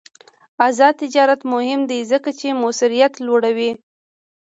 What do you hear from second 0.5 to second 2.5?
آزاد تجارت مهم دی ځکه چې